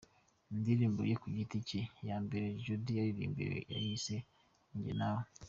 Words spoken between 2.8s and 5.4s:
yaririmbye yayise Ni njye nawe.